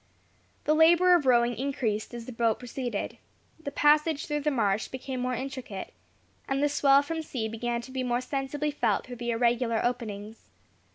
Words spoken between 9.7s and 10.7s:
openings.